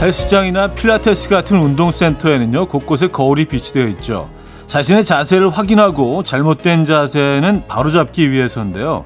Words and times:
헬스장이나 0.00 0.68
필라테스 0.68 1.28
같은 1.28 1.58
운동센터에는요, 1.58 2.68
곳곳에 2.68 3.08
거울이 3.08 3.44
비치되어 3.44 3.86
있죠. 3.88 4.30
자신의 4.66 5.04
자세를 5.04 5.50
확인하고 5.50 6.22
잘못된 6.22 6.86
자세는 6.86 7.64
바로잡기 7.68 8.30
위해서인데요. 8.30 9.04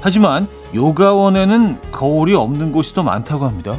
하지만 0.00 0.48
요가원에는 0.74 1.80
거울이 1.92 2.34
없는 2.34 2.72
곳이 2.72 2.92
더 2.92 3.04
많다고 3.04 3.46
합니다. 3.46 3.76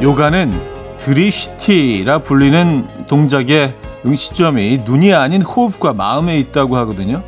요가는 0.00 0.52
드리시티라 1.00 2.18
불리는 2.18 2.86
동작의 3.08 3.74
응시점이 4.06 4.82
눈이 4.84 5.12
아닌 5.12 5.42
호흡과 5.42 5.92
마음에 5.92 6.38
있다고 6.38 6.76
하거든요. 6.78 7.24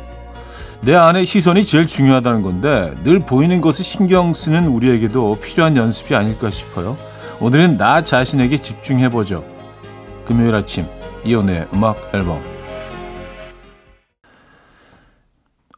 내 0.79 0.95
안의 0.95 1.25
시선이 1.25 1.65
제일 1.65 1.85
중요하다는 1.85 2.41
건데 2.41 2.93
늘 3.03 3.19
보이는 3.19 3.59
것을 3.59 3.83
신경 3.83 4.33
쓰는 4.33 4.67
우리에게도 4.67 5.39
필요한 5.41 5.75
연습이 5.75 6.15
아닐까 6.15 6.49
싶어요. 6.49 6.97
오늘은 7.41 7.77
나 7.77 8.05
자신에게 8.05 8.59
집중해보죠. 8.59 9.43
금요일 10.25 10.55
아침 10.55 10.85
이연의 11.25 11.67
음악 11.73 11.97
앨범 12.13 12.41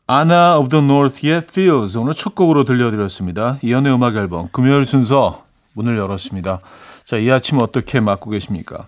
Anna 0.05 0.57
of 0.57 0.69
the 0.69 0.81
North의 0.81 1.37
Feels 1.37 1.97
오늘 1.97 2.13
첫 2.13 2.35
곡으로 2.35 2.65
들려드렸습니다. 2.65 3.57
이연의 3.63 3.93
음악 3.95 4.15
앨범 4.15 4.47
금요일 4.51 4.85
순서 4.85 5.43
문을 5.73 5.97
열었습니다. 5.97 6.59
자, 7.03 7.17
이 7.17 7.29
아침 7.31 7.59
어떻게 7.59 7.99
맞고 7.99 8.29
계십니까? 8.29 8.87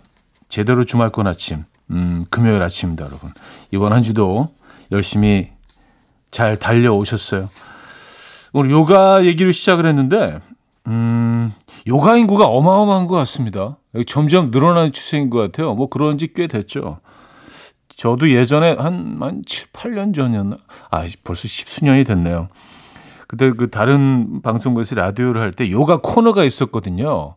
제대로 0.50 0.86
주말권 0.86 1.28
아침, 1.28 1.64
음, 1.92 2.26
금요일 2.30 2.62
아침입니다, 2.62 3.06
여러분. 3.06 3.32
이번 3.72 3.94
한 3.94 4.04
주도 4.04 4.50
열심히 4.92 5.50
잘 6.32 6.58
달려오셨어요. 6.58 7.50
오늘 8.54 8.72
요가 8.72 9.26
얘기를 9.26 9.54
시작을 9.54 9.86
했는데, 9.88 10.40
음, 10.88 11.54
요가 11.88 12.16
인구가 12.18 12.46
어마어마한 12.46 13.08
것 13.08 13.16
같습니다. 13.18 13.78
점점 14.08 14.52
늘어나는 14.52 14.92
추세인 14.92 15.30
것 15.30 15.40
같아요. 15.40 15.74
뭐 15.76 15.88
그런 15.90 16.18
지 16.18 16.28
꽤 16.34 16.48
됐죠. 16.48 17.00
저도 17.96 18.30
예전에 18.30 18.74
한, 18.78 19.18
한 19.22 19.42
7, 19.46 19.68
8년 19.72 20.14
전이었나? 20.14 20.58
아, 20.92 21.06
벌써 21.24 21.48
십수년이 21.48 22.04
됐네요. 22.04 22.50
그때 23.28 23.50
그 23.52 23.70
다른 23.70 24.42
방송국에서 24.42 24.96
라디오를 24.96 25.42
할 25.42 25.52
때 25.52 25.70
요가 25.72 25.98
코너가 26.02 26.44
있었거든요. 26.44 27.36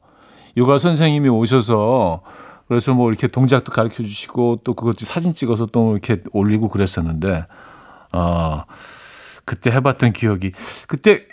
요가 0.57 0.79
선생님이 0.79 1.29
오셔서 1.29 2.23
그래서 2.67 2.93
뭐 2.95 3.09
이렇게 3.09 3.29
동작도 3.29 3.73
가르쳐 3.73 4.03
주시고 4.03 4.61
또 4.65 4.75
그것도 4.75 5.05
사진 5.05 5.33
찍어서 5.35 5.67
또 5.67 5.93
이렇게 5.93 6.23
올리고 6.33 6.69
그랬었는데 6.69 7.47
아 8.13 8.65
그때 9.45 9.71
해봤던 9.71 10.13
기억이 10.13 10.53
그때 10.87 11.27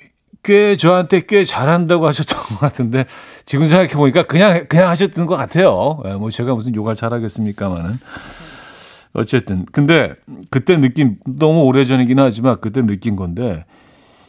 꽤 0.43 0.77
저한테 0.77 1.21
꽤 1.27 1.43
잘한다고 1.43 2.05
하셨던 2.07 2.39
것 2.55 2.59
같은데 2.59 3.05
지금 3.45 3.65
생각해 3.65 3.93
보니까 3.95 4.23
그냥 4.23 4.65
그냥 4.69 4.89
하셨던 4.89 5.25
것 5.25 5.35
같아요. 5.35 6.01
예, 6.05 6.13
뭐 6.13 6.29
제가 6.29 6.53
무슨 6.53 6.75
요가를 6.75 6.95
잘하겠습니까마는 6.95 7.99
어쨌든 9.13 9.65
근데 9.71 10.15
그때 10.51 10.77
느낀 10.77 11.17
너무 11.25 11.63
오래 11.63 11.83
전이긴 11.85 12.19
하지만 12.19 12.57
그때 12.61 12.81
느낀 12.85 13.15
건데 13.15 13.65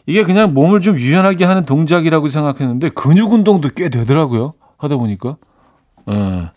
이게 0.07 0.23
그냥 0.23 0.55
몸을 0.55 0.81
좀 0.81 0.97
유연하게 0.97 1.45
하는 1.45 1.65
동작이라고 1.65 2.29
생각했는데 2.29 2.91
근육 2.91 3.33
운동도 3.33 3.71
꽤 3.75 3.89
되더라고요. 3.89 4.55
하다 4.79 4.97
보니까. 4.97 5.37
예. 6.11 6.51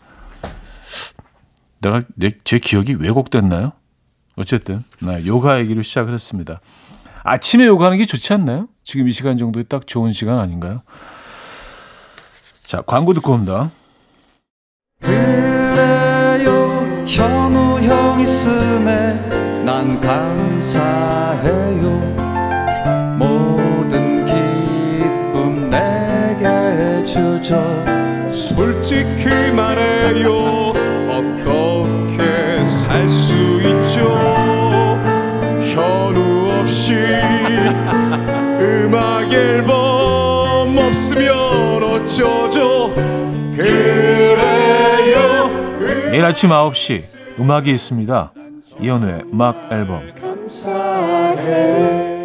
내가 1.80 2.00
내, 2.14 2.30
제 2.44 2.58
기억이 2.58 2.94
왜곡됐나요? 2.94 3.72
어쨌든 4.36 4.84
네, 5.02 5.26
요가 5.26 5.58
얘기를 5.58 5.82
시작을 5.82 6.12
했습니다. 6.12 6.60
아침에 7.24 7.66
요가하는 7.66 7.98
게 7.98 8.06
좋지 8.06 8.32
않나요? 8.32 8.68
지금 8.84 9.08
이 9.08 9.12
시간 9.12 9.36
정도에 9.36 9.64
딱 9.64 9.86
좋은 9.86 10.12
시간 10.12 10.38
아닌가요? 10.38 10.82
자, 12.64 12.82
광고 12.82 13.12
듣고 13.14 13.32
옵니다. 13.32 13.70
그래요, 15.00 17.04
현우 17.06 17.80
형 17.80 18.20
있음에 18.20 19.14
난 19.64 20.00
감사해요. 20.00 22.19
주죠 27.50 28.30
솔직히 28.30 29.50
말해요. 29.52 30.72
어떻게 31.10 32.62
살 32.64 33.08
수 33.08 33.34
있죠? 33.58 34.08
현우 35.74 36.60
없이 36.60 36.94
음악 38.60 39.32
앨범 39.32 40.78
없으면 40.78 41.82
어쩌죠? 41.82 42.94
그래요. 43.56 45.50
매일 46.12 46.24
아침 46.24 46.50
9시 46.50 47.40
음악이 47.40 47.72
있습니다. 47.72 48.32
이현우의 48.80 49.24
음악 49.32 49.68
앨범. 49.72 50.02
감사해. 50.20 52.19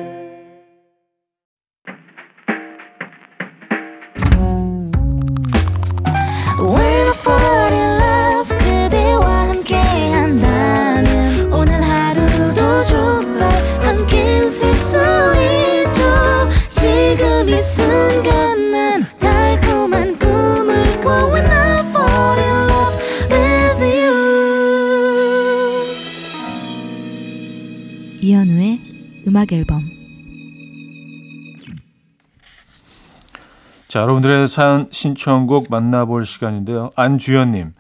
자, 33.96 34.02
여러분들의 34.02 34.50
사연 34.50 34.90
신청곡 34.92 35.68
만나볼 35.70 36.26
시간인데요. 36.26 36.92
안주연님. 36.98 37.72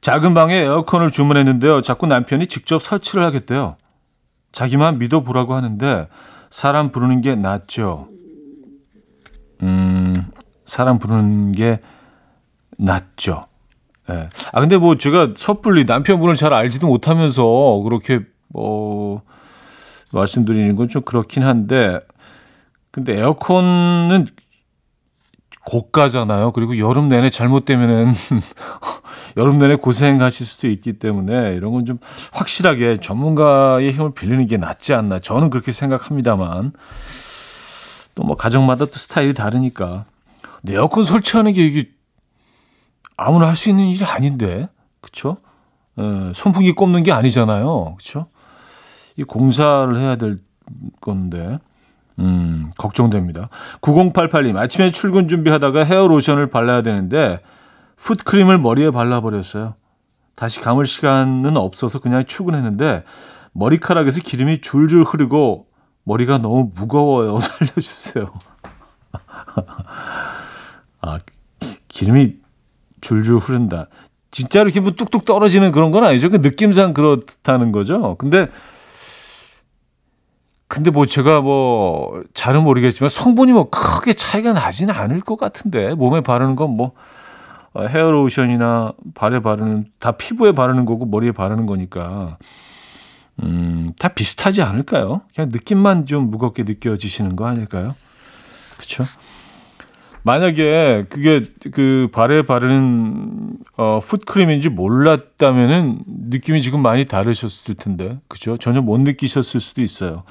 작은 0.00 0.34
방에 0.34 0.56
에어컨을 0.56 1.12
주문했는데요. 1.12 1.82
자꾸 1.82 2.08
남편이 2.08 2.48
직접 2.48 2.82
설치를 2.82 3.22
하겠대요. 3.22 3.76
자기만 4.50 4.98
믿어보라고 4.98 5.54
하는데 5.54 6.08
사람 6.50 6.90
부르는 6.90 7.20
게 7.20 7.36
낫죠. 7.36 8.08
음, 9.62 10.32
사람 10.64 10.98
부르는 10.98 11.52
게 11.52 11.78
낫죠. 12.76 13.44
예. 14.10 14.14
네. 14.14 14.28
아, 14.52 14.60
근데 14.60 14.76
뭐 14.78 14.96
제가 14.96 15.34
섣불리 15.36 15.84
남편분을 15.84 16.34
잘 16.34 16.52
알지도 16.52 16.88
못하면서 16.88 17.82
그렇게 17.84 18.22
뭐 18.48 19.22
말씀드리는 20.10 20.74
건 20.74 20.88
좀 20.88 21.02
그렇긴 21.02 21.44
한데 21.44 22.00
근데 22.90 23.16
에어컨은 23.16 24.26
고가잖아요. 25.66 26.52
그리고 26.52 26.78
여름 26.78 27.08
내내 27.08 27.30
잘못되면은 27.30 28.12
여름 29.36 29.58
내내 29.58 29.76
고생하실 29.76 30.46
수도 30.46 30.68
있기 30.68 30.94
때문에 30.94 31.54
이런 31.54 31.72
건 31.72 31.84
좀 31.84 31.98
확실하게 32.32 32.98
전문가의 33.00 33.92
힘을 33.92 34.12
빌리는 34.14 34.46
게 34.46 34.56
낫지 34.56 34.92
않나. 34.94 35.18
저는 35.20 35.50
그렇게 35.50 35.72
생각합니다만 35.72 36.72
또 38.14 38.24
뭐 38.24 38.36
가정마다 38.36 38.84
또 38.84 38.92
스타일이 38.92 39.32
다르니까 39.34 40.04
에어컨 40.68 41.04
설치하는 41.04 41.54
게 41.54 41.64
이게 41.64 41.88
아무나 43.16 43.46
할 43.48 43.56
수 43.56 43.70
있는 43.70 43.86
일이 43.86 44.04
아닌데, 44.04 44.68
그렇죠? 45.00 45.38
선풍기 46.34 46.72
꼽는 46.72 47.02
게 47.04 47.12
아니잖아요, 47.12 47.96
그렇죠? 47.96 48.26
이 49.16 49.22
공사를 49.24 49.96
해야 49.98 50.16
될 50.16 50.40
건데, 51.00 51.58
음, 52.22 52.70
걱정됩니다. 52.78 53.48
9088님, 53.80 54.56
아침에 54.56 54.90
출근 54.90 55.28
준비하다가 55.28 55.84
헤어 55.84 56.06
로션을 56.06 56.48
발라야 56.48 56.82
되는데, 56.82 57.40
풋크림을 57.96 58.58
머리에 58.58 58.90
발라버렸어요. 58.90 59.74
다시 60.34 60.60
감을 60.60 60.86
시간은 60.86 61.56
없어서 61.56 61.98
그냥 61.98 62.24
출근했는데, 62.24 63.04
머리카락에서 63.52 64.20
기름이 64.20 64.60
줄줄 64.60 65.02
흐르고, 65.02 65.66
머리가 66.04 66.38
너무 66.38 66.70
무거워요. 66.74 67.38
살려주세요. 67.40 68.32
아, 71.02 71.18
기름이 71.88 72.36
줄줄 73.00 73.38
흐른다. 73.38 73.88
진짜로 74.30 74.70
기분 74.70 74.94
뚝뚝 74.94 75.24
떨어지는 75.24 75.72
그런 75.72 75.90
건 75.90 76.04
아니죠. 76.04 76.30
그 76.30 76.36
느낌상 76.36 76.94
그렇다는 76.94 77.70
거죠. 77.70 78.16
근데 78.16 78.48
근데 80.72 80.90
뭐 80.90 81.04
제가 81.04 81.42
뭐 81.42 82.24
잘은 82.32 82.62
모르겠지만 82.62 83.10
성분이 83.10 83.52
뭐 83.52 83.68
크게 83.68 84.14
차이가 84.14 84.54
나지는 84.54 84.94
않을 84.94 85.20
것 85.20 85.36
같은데 85.36 85.92
몸에 85.92 86.22
바르는 86.22 86.56
건뭐 86.56 86.92
어, 87.74 87.82
헤어로션이나 87.84 88.94
발에 89.14 89.40
바르는 89.40 89.84
다 89.98 90.12
피부에 90.12 90.52
바르는 90.52 90.86
거고 90.86 91.04
머리에 91.04 91.32
바르는 91.32 91.66
거니까 91.66 92.38
음, 93.42 93.92
다 93.98 94.08
비슷하지 94.08 94.62
않을까요? 94.62 95.20
그냥 95.34 95.50
느낌만 95.52 96.06
좀 96.06 96.30
무겁게 96.30 96.62
느껴지시는 96.62 97.36
거 97.36 97.44
아닐까요? 97.44 97.94
그렇죠? 98.78 99.04
만약에 100.24 101.06
그게 101.08 101.42
그 101.72 102.08
발에 102.12 102.42
바르는 102.42 103.56
어 103.76 104.00
풋크림인지 104.00 104.68
몰랐다면은 104.68 106.04
느낌이 106.06 106.62
지금 106.62 106.80
많이 106.80 107.04
다르셨을 107.04 107.74
텐데. 107.74 108.18
그죠? 108.28 108.56
전혀 108.56 108.80
못 108.80 109.00
느끼셨을 109.00 109.60
수도 109.60 109.82
있어요. 109.82 110.22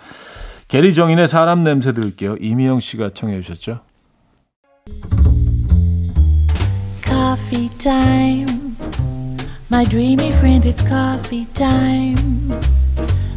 게리 0.68 0.94
정인의 0.94 1.28
사람 1.28 1.64
냄새 1.64 1.92
들을게요. 1.92 2.38
이미영 2.40 2.80
씨가 2.80 3.10
청해 3.10 3.42
주셨죠. 3.42 3.82
Coffee 7.04 7.70
time. 7.78 8.76
My 9.70 9.86
dreamy 9.86 10.30
friend, 10.30 10.68
it's 10.68 10.82
coffee 10.88 11.46
time. 11.54 12.52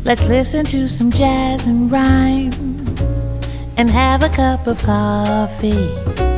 Let's 0.05 0.25
listen 0.25 0.65
to 0.67 0.85
some 0.85 1.11
jazz 1.11 1.69
and 1.69 1.91
rhyme 1.91 2.53
and 3.77 3.91
have 3.91 4.23
a 4.23 4.29
cup 4.29 4.69
of 4.69 4.81
coffee. 4.85 6.34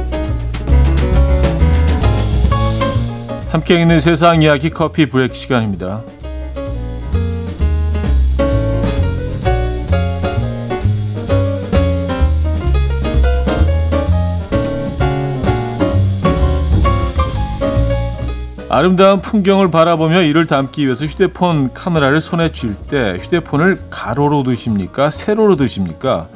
함께 3.57 3.81
있는 3.81 4.01
세상 4.01 4.43
이야기 4.43 4.69
커피 4.69 5.07
브레이크 5.09 5.33
시간입니다. 5.33 6.03
아름다운 18.69 19.23
풍경을 19.23 19.71
바라보며 19.71 20.21
이를 20.21 20.45
담기 20.45 20.85
위해서 20.85 21.07
휴대폰 21.07 21.73
카메라를 21.73 22.21
손에 22.21 22.51
쥘 22.51 22.77
때 22.91 23.19
휴대폰을 23.23 23.85
가로로 23.89 24.43
두십니까? 24.43 25.09
세로로 25.09 25.57
두십니까? 25.57 26.29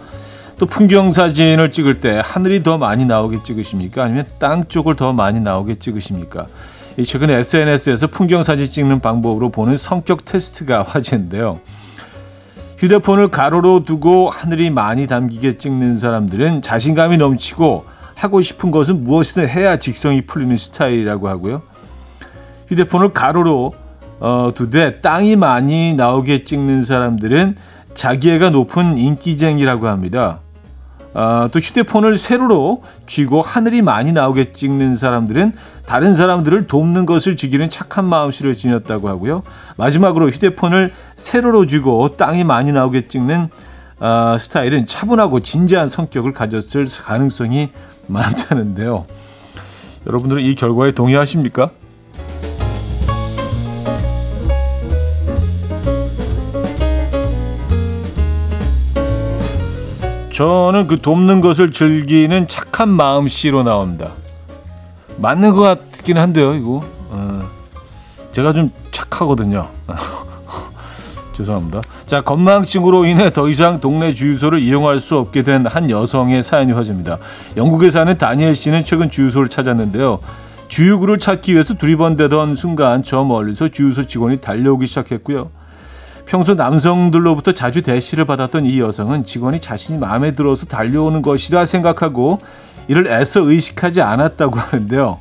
또 0.59 0.65
풍경 0.65 1.11
사진을 1.11 1.71
찍을 1.71 2.01
때 2.01 2.23
하늘이 2.25 2.63
더 2.63 2.79
많이 2.79 3.05
나오게 3.05 3.43
찍으십니까? 3.43 4.05
아니면 4.05 4.25
땅 4.39 4.65
쪽을 4.65 4.97
더 4.97 5.13
많이 5.13 5.39
나오게 5.39 5.75
찍으십니까? 5.75 6.47
최근 7.05 7.31
SNS에서 7.31 8.07
풍경 8.07 8.43
사진 8.43 8.67
찍는 8.67 9.01
방법으로 9.01 9.51
보는 9.51 9.77
성격 9.77 10.25
테스트가 10.25 10.83
화제인데요. 10.89 11.61
휴대폰을 12.79 13.29
가로로 13.29 13.85
두고 13.85 14.31
하늘이 14.31 14.71
많이 14.71 15.07
담기게 15.07 15.59
찍는 15.59 15.97
사람들은 15.97 16.63
자신감이 16.63 17.19
넘치고 17.19 17.85
하고 18.17 18.43
싶은 18.43 18.71
것은 18.71 19.05
무엇이든 19.05 19.49
해야 19.49 19.79
직성이 19.79 20.23
풀리는 20.23 20.57
스타일이라고 20.57 21.29
하고요. 21.29 21.63
휴대폰을 22.69 23.13
가로로 23.13 23.75
어, 24.19 24.53
두되 24.55 25.01
땅이 25.01 25.37
많이 25.37 25.95
나오게 25.95 26.45
찍는 26.45 26.83
사람들은 26.83 27.57
자기애가 27.95 28.51
높은 28.51 28.99
인기쟁이라고 28.99 29.89
합니다. 29.89 30.41
어, 31.13 31.49
또 31.53 31.59
휴대폰을 31.59 32.19
세로로 32.19 32.83
쥐고 33.07 33.41
하늘이 33.41 33.83
많이 33.83 34.13
나오게 34.13 34.53
찍는 34.53 34.95
사람들은 34.95 35.53
다른 35.87 36.15
사람들을 36.15 36.67
돕는 36.67 37.05
것을 37.05 37.37
즐기는 37.37 37.69
착한 37.69 38.07
마음씨를 38.09 38.55
지녔다고 38.55 39.09
하고요. 39.09 39.43
마지막으로 39.77 40.31
휴대폰을 40.31 40.93
세로로 41.17 41.67
쥐고 41.67 42.17
땅이 42.17 42.45
많이 42.45 42.73
나오게 42.73 43.09
찍는 43.09 43.49
어, 43.99 44.37
스타일은 44.39 44.87
차분하고 44.87 45.41
진지한 45.41 45.89
성격을 45.89 46.33
가졌을 46.33 46.87
가능성이 47.03 47.71
많다는데요. 48.07 49.05
여러분들은 50.07 50.43
이 50.43 50.55
결과에 50.55 50.93
동의하십니까? 50.93 51.71
저는 60.41 60.87
그 60.87 60.99
돕는 60.99 61.43
것을 61.43 61.71
즐기는 61.71 62.49
착한 62.49 62.89
마음 62.89 63.29
씨로 63.29 63.63
나옵니다. 63.63 64.13
맞는 65.19 65.53
것 65.53 65.61
같긴 65.61 66.17
한데요, 66.17 66.55
이거. 66.55 66.83
어, 67.11 67.43
제가 68.31 68.55
좀 68.55 68.71
착하거든요. 68.91 69.69
죄송합니다. 71.37 71.83
자, 72.07 72.23
건망증으로 72.23 73.05
인해 73.05 73.31
더 73.31 73.51
이상 73.51 73.81
동네 73.81 74.15
주유소를 74.15 74.61
이용할 74.61 74.99
수 74.99 75.19
없게 75.19 75.43
된 75.43 75.67
한 75.67 75.91
여성의 75.91 76.43
사연이 76.43 76.73
화제입니다. 76.73 77.19
영국에 77.59 77.91
사는 77.91 78.17
다니엘 78.17 78.55
씨는 78.55 78.83
최근 78.83 79.11
주유소를 79.11 79.51
찾았는데요. 79.51 80.21
주유구를 80.69 81.19
찾기 81.19 81.53
위해서 81.53 81.75
두리번대던 81.75 82.55
순간 82.55 83.03
저 83.03 83.25
멀리서 83.25 83.69
주유소 83.69 84.07
직원이 84.07 84.41
달려오기 84.41 84.87
시작했고요. 84.87 85.51
평소 86.27 86.55
남성들로부터 86.55 87.53
자주 87.53 87.83
대시를 87.83 88.25
받았던 88.25 88.67
이 88.67 88.81
여성은 88.81 89.25
직원이 89.25 89.61
자신이 89.61 89.99
마음에 89.99 90.33
들어서 90.33 90.67
달려오는 90.67 91.23
것이라 91.23 91.65
생각하고 91.65 92.41
이를 92.89 93.07
애써 93.09 93.41
의식하지 93.41 94.03
않았다고 94.03 94.57
하는데요. 94.59 95.19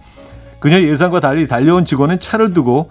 그녀 0.59 0.81
예상과 0.81 1.19
달리 1.19 1.47
달려온 1.47 1.85
직원은 1.85 2.19
차를 2.19 2.53
두고 2.53 2.89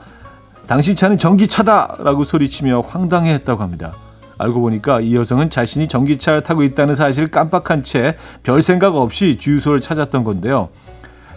당신 0.67 0.95
차는 0.97 1.19
전기차다라고 1.19 2.25
소리치며 2.25 2.81
황당해했다고 2.89 3.63
합니다. 3.63 3.93
알고 4.39 4.61
보니까 4.61 5.01
이 5.01 5.17
여성은 5.17 5.51
자신이 5.51 5.89
전기차를 5.89 6.43
타고 6.43 6.63
있다는 6.63 6.95
사실을 6.95 7.29
깜빡한 7.31 7.83
채 7.83 8.17
별 8.43 8.63
생각 8.63 8.95
없이 8.95 9.37
주유소를 9.39 9.81
찾았던 9.81 10.25
건데요. 10.25 10.69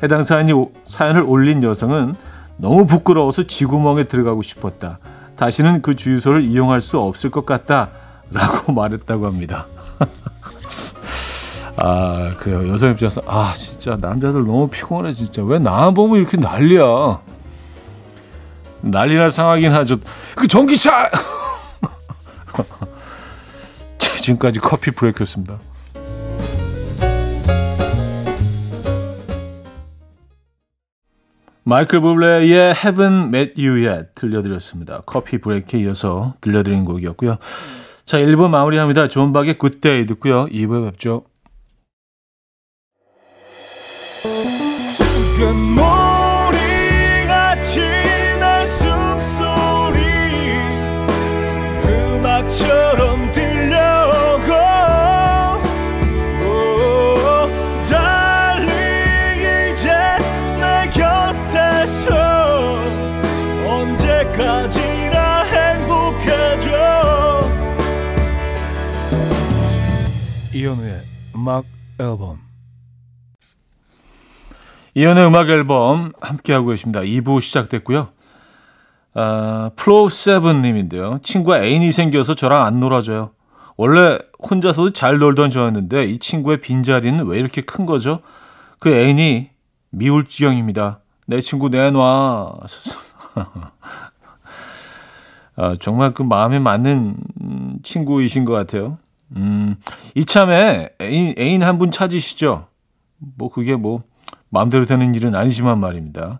해당 0.04 0.24
사연이, 0.24 0.52
사연을 0.84 1.24
올린 1.24 1.64
여성은 1.64 2.16
너무 2.58 2.86
부끄러워서 2.86 3.44
쥐구멍에 3.44 4.04
들어가고 4.04 4.42
싶었다. 4.44 5.00
다시는 5.42 5.82
그 5.82 5.96
주유소를 5.96 6.44
이용할 6.44 6.82
수 6.82 7.00
없을 7.00 7.32
것 7.32 7.48
같다라고 7.48 8.74
말했다고 8.78 9.26
합니다. 9.26 9.66
아 11.78 12.36
그래요. 12.38 12.72
여성 12.72 12.92
입장에서 12.92 13.24
아 13.26 13.52
진짜 13.56 13.98
남자들 14.00 14.44
너무 14.46 14.68
피곤해 14.70 15.16
진짜. 15.16 15.42
왜 15.42 15.58
나만 15.58 15.96
보면 15.96 16.20
이렇게 16.20 16.38
난리야? 16.38 17.22
난리 18.82 19.16
날 19.16 19.32
상황이긴 19.32 19.74
하죠. 19.74 19.96
그 20.36 20.48
전기차! 20.48 21.10
지금까지 24.22 24.60
커피 24.60 24.92
브레이크였습니다. 24.92 25.58
마이클 31.64 32.02
부블레의 32.02 32.74
Haven't 32.74 33.28
Met 33.28 33.54
You 33.62 33.86
Yet 33.86 34.10
들려드렸습니다. 34.16 35.02
커피 35.06 35.38
브레이크에 35.38 35.82
이어서 35.82 36.34
들려드린 36.42 36.86
곡이었고요. 36.86 37.38
자, 38.04 38.20
1부 38.20 38.50
마무리합니다. 38.50 39.08
존 39.08 39.32
박의 39.32 39.58
Good 39.60 39.80
Day 39.80 40.06
듣고요. 40.08 40.48
2부에 40.48 40.92
뵙죠. 40.92 41.24
음악 71.42 71.66
앨범 72.00 72.40
이현우의 74.94 75.28
음악 75.28 75.50
앨범 75.50 76.12
함께하고 76.22 76.68
계십니다. 76.68 77.00
2부 77.00 77.42
시작됐고요. 77.42 78.10
아, 79.16 79.72
플로우7님인데요. 79.76 81.24
친구가 81.24 81.64
애인이 81.64 81.92
생겨서 81.92 82.36
저랑 82.36 82.64
안 82.64 82.80
놀아줘요. 82.80 83.32
원래 83.76 84.20
혼자서도 84.38 84.94
잘 84.94 85.18
놀던 85.18 85.50
저였는데 85.50 86.06
이 86.06 86.20
친구의 86.20 86.62
빈자리는 86.62 87.26
왜 87.26 87.40
이렇게 87.40 87.62
큰 87.62 87.88
거죠? 87.88 88.20
그 88.80 88.94
애인이 88.94 89.50
미울 89.90 90.28
지경입니다. 90.28 91.00
내 91.26 91.42
친구 91.42 91.70
내놔. 91.70 92.54
아, 95.56 95.76
정말 95.80 96.14
그 96.14 96.22
마음에 96.22 96.60
맞는 96.60 97.18
친구이신 97.82 98.46
것 98.46 98.54
같아요. 98.54 99.00
음, 99.36 99.76
이참에 100.16 100.90
애인, 101.02 101.36
애인 101.38 101.64
한 101.64 101.78
분 101.78 101.92
찾으시죠. 101.92 102.68
뭐 103.18 103.50
그게 103.50 103.76
뭐 103.76 104.04
마음대로 104.50 104.86
되는 104.86 105.14
일은 105.16 105.36
아니지만 105.36 105.80
말입니다. 105.80 106.40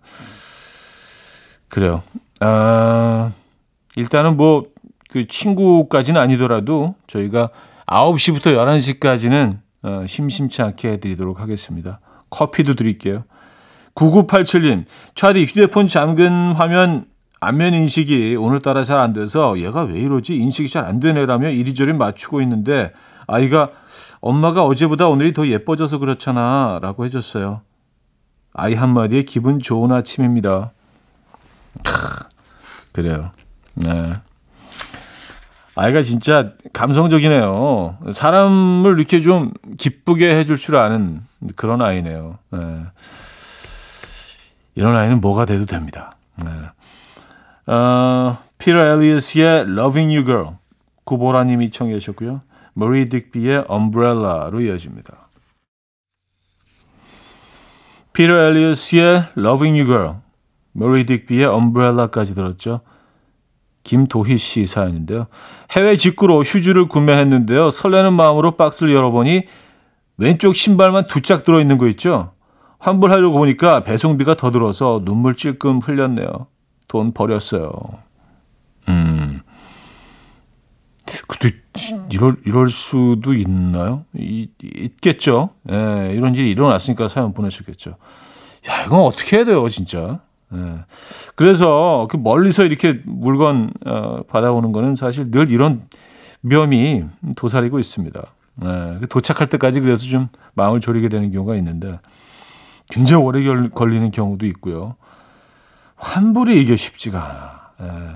그래요. 1.70 2.04
아, 2.40 3.32
일단은 3.96 4.38
뭐 4.38 4.64
그 5.12 5.28
친구까지는 5.28 6.20
아니더라도 6.20 6.96
저희가 7.06 7.50
9시부터 7.86 8.56
11시까지는 8.56 9.60
어, 9.84 10.06
심심치 10.08 10.62
않게 10.62 10.88
해드리도록 10.94 11.42
하겠습니다. 11.42 12.00
커피도 12.30 12.76
드릴게요. 12.76 13.26
9987님, 13.96 14.86
차디 15.16 15.44
휴대폰 15.44 15.90
잠근 15.90 16.54
화면 16.54 17.08
안면 17.44 17.74
인식이 17.74 18.36
오늘따라 18.36 18.84
잘 18.84 19.00
안 19.00 19.14
돼서 19.14 19.60
얘가 19.60 19.82
왜 19.82 20.00
이러지? 20.00 20.36
인식이 20.36 20.70
잘 20.70 20.86
안 20.86 21.00
되네라며 21.00 21.50
이리저리 21.50 21.92
맞추고 21.94 22.40
있는데 22.44 22.94
아이가 23.26 23.72
엄마가 24.22 24.64
어제보다 24.64 25.08
오늘이 25.08 25.34
더 25.34 25.48
예뻐져서 25.48 25.98
그렇잖아 25.98 26.78
라고 26.84 27.04
해줬어요. 27.06 27.62
아이 28.54 28.76
한마디에 28.76 29.24
기분 29.24 29.58
좋은 29.58 29.92
아침입니다. 29.92 30.72
그래요. 32.92 33.32
네. 33.74 34.14
아이가 35.76 36.04
진짜 36.04 36.52
감성적이네요. 36.74 37.98
사람을 38.12 39.00
이렇게 39.00 39.22
좀 39.22 39.52
기쁘게 39.80 40.36
해줄 40.38 40.58
줄 40.58 40.76
아는 40.76 41.22
그런 41.56 41.82
아이네요. 41.82 42.38
네. 42.52 42.60
이런 44.76 44.96
아이는 44.96 45.22
뭐가 45.22 45.46
돼도 45.46 45.66
됩니다. 45.66 46.18
네. 46.36 46.52
어, 47.74 48.38
피터 48.58 48.78
엘리엇의 48.78 49.62
Loving 49.62 50.14
You 50.14 50.26
Girl 50.26 50.48
구보라님이 51.06 51.70
청해 51.70 51.98
주셨고요. 52.00 52.42
머리 52.74 53.08
딕비의 53.08 53.70
Umbrella로 53.72 54.60
이어집니다. 54.60 55.30
피터 58.12 58.34
엘리엇의 58.34 59.24
Loving 59.38 59.80
You 59.80 59.86
Girl, 59.86 60.16
머리 60.74 61.06
딕비의 61.06 61.54
Umbrella까지 61.56 62.36
들었죠. 62.36 62.82
김도희 63.84 64.38
씨 64.38 64.66
사연인데요. 64.66 65.28
해외 65.72 65.96
직구로 65.96 66.44
휴즈를 66.44 66.90
구매했는데요. 66.90 67.70
설레는 67.70 68.14
마음으로 68.14 68.58
박스를 68.58 68.94
열어보니 68.94 69.44
왼쪽 70.18 70.56
신발만 70.56 71.06
두 71.08 71.22
짝 71.22 71.44
들어있는 71.46 71.78
거 71.78 71.88
있죠. 71.88 72.34
환불하려고 72.80 73.38
보니까 73.38 73.84
배송비가 73.86 74.36
더 74.36 74.52
들어서 74.52 75.02
눈물 75.06 75.36
찔끔 75.38 75.80
흘렸네요. 75.80 76.48
돈 76.92 77.14
버렸어요. 77.14 77.72
음. 78.90 79.40
근데 81.26 81.56
이럴 82.12 82.36
이럴 82.46 82.68
수도 82.68 83.34
있나요? 83.34 84.04
이, 84.14 84.50
있겠죠. 84.62 85.52
예, 85.72 86.12
이런 86.14 86.36
일이 86.36 86.52
일어났으니까 86.52 87.08
사연 87.08 87.34
보내셨겠죠. 87.34 87.92
야, 87.92 88.86
이건 88.86 89.04
어떻게 89.04 89.38
해야 89.38 89.46
돼요, 89.46 89.70
진짜. 89.70 90.20
예. 90.54 90.84
그래서 91.36 92.10
그 92.12 92.18
멀리서 92.18 92.66
이렇게 92.66 93.00
물건 93.06 93.72
어, 93.86 94.24
받아오는 94.28 94.74
거는 94.74 94.96
사실 94.96 95.32
늘 95.32 95.50
이런 95.50 95.84
위험이 96.44 97.06
도사리고 97.38 97.80
있습니다. 97.80 98.22
예. 98.66 99.08
도착할 99.08 99.48
때까지 99.48 99.80
그래서 99.80 100.06
좀 100.08 100.28
마음을 100.56 100.82
졸이게 100.82 101.08
되는 101.08 101.32
경우가 101.32 101.56
있는데 101.56 102.02
굉장히 102.90 103.24
오래 103.24 103.42
걸리는 103.70 104.12
경우도 104.12 104.46
있고요. 104.48 104.98
환불이 106.02 106.60
이게 106.60 106.76
쉽지가 106.76 107.72
않아. 107.80 107.92
예, 107.94 108.12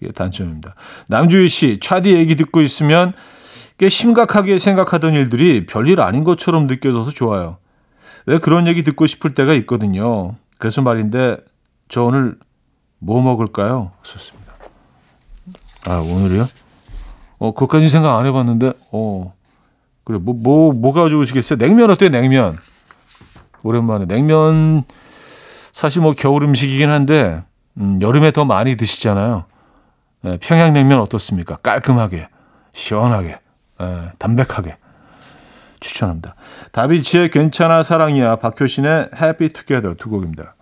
이게 0.00 0.12
단점입니다. 0.12 0.74
남주희 1.08 1.48
씨, 1.48 1.78
차디 1.80 2.14
얘기 2.14 2.36
듣고 2.36 2.60
있으면 2.60 3.14
꽤 3.78 3.88
심각하게 3.88 4.58
생각하던 4.58 5.14
일들이 5.14 5.64
별일 5.64 6.02
아닌 6.02 6.22
것처럼 6.22 6.66
느껴져서 6.66 7.10
좋아요. 7.12 7.56
왜 8.26 8.38
그런 8.38 8.66
얘기 8.66 8.82
듣고 8.82 9.06
싶을 9.06 9.34
때가 9.34 9.54
있거든요. 9.54 10.34
그래서 10.58 10.82
말인데 10.82 11.38
저 11.88 12.04
오늘 12.04 12.36
뭐 12.98 13.22
먹을까요? 13.22 13.92
좋습니다. 14.02 14.52
아 15.86 15.96
오늘이요? 15.96 16.46
어 17.38 17.54
그것까지 17.54 17.88
생각 17.88 18.18
안 18.18 18.26
해봤는데 18.26 18.74
어 18.92 19.32
그래 20.04 20.18
뭐뭐 20.18 20.40
뭐 20.42 20.72
뭐, 20.72 20.74
뭐 20.74 20.92
가져오시겠어요? 20.92 21.58
냉면 21.58 21.90
어때요? 21.90 22.10
냉면 22.10 22.58
오랜만에 23.62 24.04
냉면 24.04 24.84
사실 25.72 26.02
뭐 26.02 26.14
겨울 26.16 26.44
음식이긴 26.44 26.90
한데 26.90 27.42
음, 27.78 28.00
여름에 28.02 28.30
더 28.32 28.44
많이 28.44 28.76
드시잖아요. 28.76 29.44
예, 30.26 30.38
평양냉면 30.40 31.00
어떻습니까? 31.00 31.56
깔끔하게, 31.56 32.28
시원하게, 32.72 33.38
예, 33.80 34.12
담백하게 34.18 34.76
추천합니다. 35.80 36.34
다비치의 36.72 37.30
괜찮아 37.30 37.82
사랑이야, 37.82 38.36
박효신의 38.36 39.10
Happy 39.14 39.48
Together 39.50 39.96
두 39.96 40.10
곡입니다. 40.10 40.54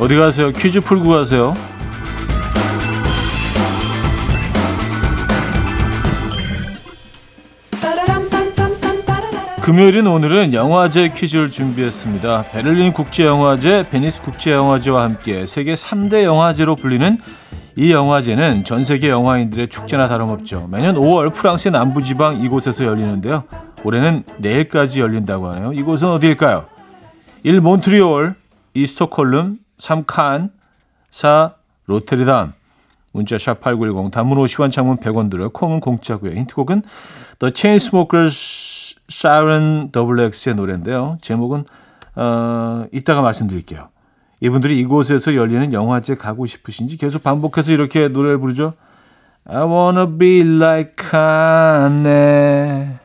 어디 0.00 0.16
가세요? 0.16 0.50
퀴즈 0.50 0.80
풀고 0.80 1.10
가세요. 1.10 1.54
금요일인 9.62 10.06
오늘은 10.06 10.54
영화제 10.54 11.10
퀴즈를 11.10 11.50
준비했습니다. 11.50 12.46
베를린 12.50 12.94
국제영화제, 12.94 13.90
베니스 13.90 14.22
국제영화제와 14.22 15.02
함께 15.02 15.44
세계 15.44 15.74
3대 15.74 16.24
영화제로 16.24 16.76
불리는 16.76 17.18
이 17.76 17.92
영화제는 17.92 18.64
전 18.64 18.84
세계 18.84 19.10
영화인들의 19.10 19.68
축제나 19.68 20.08
다름없죠. 20.08 20.66
매년 20.72 20.94
5월 20.94 21.32
프랑스의 21.32 21.72
남부지방 21.72 22.42
이곳에서 22.42 22.86
열리는데요. 22.86 23.44
올해는 23.84 24.24
내일까지 24.38 25.00
열린다고 25.00 25.46
하네요. 25.48 25.72
이곳은 25.74 26.08
어디일까요? 26.08 26.64
1. 27.42 27.60
몬트리올, 27.60 28.34
2. 28.72 28.86
스톡홀름, 28.86 29.58
3. 29.80 30.04
칸, 30.06 30.50
4. 31.10 31.54
로테르담. 31.86 32.52
문자 33.12 33.36
샵8910 33.36 34.12
단문 34.12 34.38
50원 34.38 34.70
창문 34.70 34.98
100원 34.98 35.30
들어요. 35.30 35.50
콩은 35.50 35.80
공짜고요. 35.80 36.32
힌트곡은 36.32 36.82
The 37.40 37.52
Chainsmokers 37.54 38.96
Siren 39.10 39.90
XX의 39.92 40.54
노래인데요. 40.54 41.18
제목은 41.20 41.64
어, 42.14 42.86
이따가 42.92 43.20
말씀드릴게요. 43.20 43.88
이분들이 44.40 44.78
이곳에서 44.78 45.34
열리는 45.34 45.72
영화제 45.72 46.14
가고 46.14 46.46
싶으신지 46.46 46.96
계속 46.96 47.24
반복해서 47.24 47.72
이렇게 47.72 48.08
노래를 48.08 48.38
부르죠. 48.38 48.74
I 49.44 49.64
wanna 49.64 50.18
be 50.18 50.40
like 50.40 50.94
Kanye. 50.96 52.99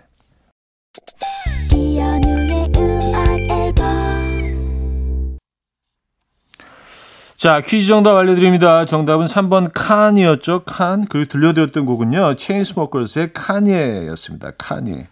자, 7.45 7.61
퀴즈 7.61 7.85
정답 7.89 8.15
알려드립니다. 8.15 8.85
정답은 8.85 9.27
3번 9.27 9.69
칸이었죠. 9.71 10.63
칸. 10.63 11.05
그리고 11.05 11.29
들려드렸던 11.29 11.85
곡은요. 11.85 12.37
체인스모커스의 12.37 13.33
칸예였습니다. 13.33 14.53
칸예. 14.57 15.07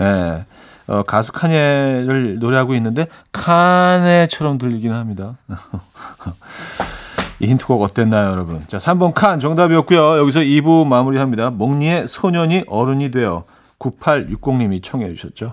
예. 0.00 0.46
어, 0.86 1.02
가수 1.02 1.30
칸예를 1.32 2.38
노래하고 2.38 2.74
있는데 2.76 3.06
칸예처럼 3.32 4.56
들리기는 4.56 4.96
합니다. 4.96 5.36
이 7.40 7.48
힌트곡 7.48 7.82
어땠나요, 7.82 8.30
여러분? 8.30 8.62
자, 8.66 8.78
3번 8.78 9.12
칸 9.12 9.38
정답이었고요. 9.38 10.16
여기서 10.16 10.40
2부 10.40 10.86
마무리합니다. 10.86 11.50
몽니의 11.50 12.08
소년이 12.08 12.64
어른이 12.66 13.10
되어 13.10 13.44
9860님이 13.78 14.82
청해 14.82 15.12
주셨죠. 15.12 15.52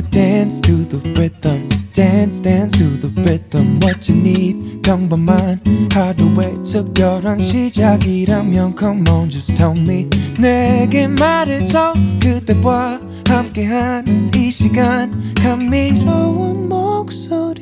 Dance 0.00 0.60
to 0.60 0.84
the 0.88 0.98
rhythm 1.18 1.68
dance 1.92 2.40
dance 2.40 2.72
to 2.78 2.96
the 2.96 3.08
rhythm 3.22 3.78
what 3.82 4.08
you 4.08 4.18
need 4.18 4.80
평범한 4.82 5.60
하루의 5.92 6.54
특별한 6.64 7.40
시작이라면 7.40 8.74
come 8.78 9.04
on 9.10 9.28
just 9.28 9.54
tell 9.54 9.76
me 9.76 10.08
내게 10.38 11.06
말해줘 11.08 11.94
그대와 12.22 13.00
함께한 13.28 14.30
이 14.34 14.50
시간 14.50 15.34
감미로운 15.34 16.68
목소리 16.68 17.52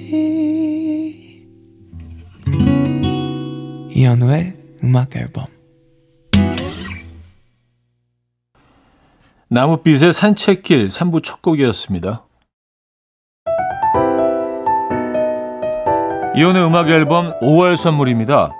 이현우의 3.90 4.54
음악 4.84 5.16
앨범 5.16 5.46
나무빛의 9.52 10.12
산책길 10.12 10.84
3부 10.84 11.24
첫 11.24 11.42
곡이었습니다. 11.42 12.22
이현우의 16.36 16.64
음악 16.64 16.88
앨범 16.88 17.36
5월 17.40 17.74
선물입니다. 17.74 18.52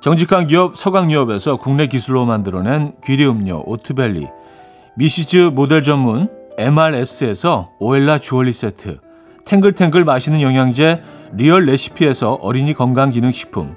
정직한 0.00 0.48
기업 0.48 0.76
서강유업에서 0.76 1.58
국내 1.58 1.86
기술로 1.86 2.26
만들어낸 2.26 2.94
귀리 3.04 3.28
음료 3.28 3.62
오트벨리 3.64 4.26
미시즈 4.96 5.52
모델 5.54 5.84
전문 5.84 6.28
MRS에서 6.58 7.70
오엘라 7.78 8.18
주얼리 8.18 8.52
세트 8.52 8.98
탱글탱글 9.44 10.04
맛있는 10.04 10.42
영양제 10.42 11.00
리얼 11.34 11.64
레시피에서 11.66 12.40
어린이 12.42 12.74
건강기능식품 12.74 13.76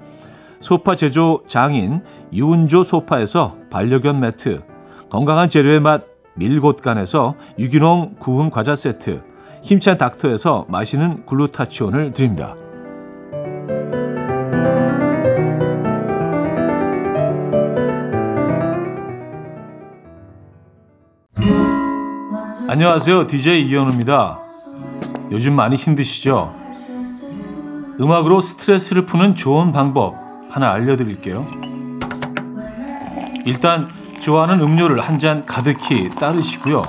소파 0.61 0.95
제조 0.95 1.41
장인 1.47 2.01
유운조 2.31 2.83
소파에서 2.83 3.57
반려견 3.71 4.19
매트 4.19 4.61
건강한 5.09 5.49
재료의 5.49 5.81
맛 5.81 6.03
밀곳간에서 6.35 7.35
유기농 7.59 8.15
구운 8.19 8.49
과자 8.49 8.75
세트 8.75 9.23
힘찬 9.63 9.97
닥터에서 9.97 10.65
마시는 10.69 11.25
글루타치온을 11.25 12.13
드립니다. 12.13 12.55
안녕하세요. 22.67 23.27
DJ 23.27 23.67
이현우입니다. 23.67 24.39
요즘 25.31 25.53
많이 25.53 25.75
힘드시죠? 25.75 26.53
음악으로 27.99 28.41
스트레스를 28.41 29.05
푸는 29.05 29.35
좋은 29.35 29.73
방법 29.73 30.20
하나 30.51 30.71
알려드릴게요. 30.73 31.47
일단 33.45 33.87
좋아하는 34.21 34.59
음료를 34.61 34.99
한 34.99 35.17
잔 35.19 35.45
가득히 35.45 36.09
따르시고요. 36.09 36.81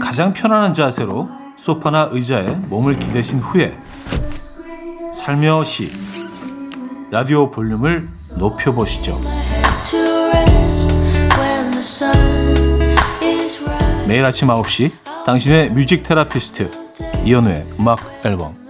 가장 0.00 0.32
편안한 0.32 0.72
자세로 0.74 1.28
소파나 1.56 2.08
의자에 2.12 2.48
몸을 2.68 2.98
기대신 2.98 3.38
후에 3.40 3.78
살며시 5.14 5.90
라디오 7.10 7.50
볼륨을 7.50 8.08
높여보시죠. 8.38 9.20
매일 14.06 14.24
아침 14.24 14.48
9시 14.48 14.90
당신의 15.26 15.70
뮤직 15.70 16.02
테라피스트 16.02 16.70
이연우의 17.24 17.66
음악 17.78 18.00
앨범 18.24 18.61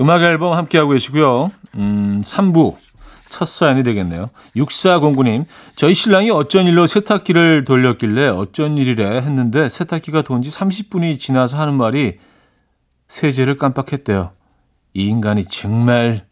음악 0.00 0.22
앨범 0.22 0.54
함께하고 0.54 0.92
계시고요. 0.92 1.52
음, 1.74 2.22
3부 2.24 2.76
첫 3.28 3.46
사연이 3.46 3.82
되겠네요. 3.82 4.30
6409님, 4.56 5.44
저희 5.76 5.92
신랑이 5.94 6.30
어쩐 6.30 6.66
일로 6.66 6.86
세탁기를 6.86 7.66
돌렸길래 7.66 8.28
어쩐 8.28 8.78
일이래 8.78 9.04
했는데 9.18 9.68
세탁기가 9.68 10.22
돈 10.22 10.42
지 10.42 10.50
30분이 10.50 11.18
지나서 11.18 11.58
하는 11.58 11.74
말이 11.74 12.18
세제를 13.08 13.56
깜빡했대요. 13.58 14.30
이 14.94 15.06
인간이 15.08 15.44
정말 15.44 16.31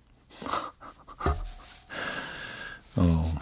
어. 3.01 3.35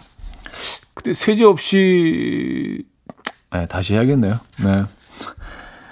근데 0.93 1.13
세제 1.13 1.43
없이 1.43 2.83
네, 3.51 3.65
다시 3.67 3.93
해야겠네요. 3.93 4.39
네. 4.63 4.83